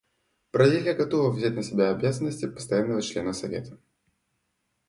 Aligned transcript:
Бразилия 0.53 0.95
готова 0.95 1.29
взять 1.29 1.53
на 1.53 1.61
себя 1.61 1.91
обязанности 1.91 2.47
постоянного 2.47 3.03
члена 3.03 3.33
Совета. 3.33 3.77